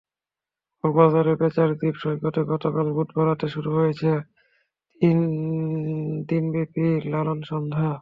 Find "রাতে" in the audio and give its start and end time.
3.27-3.47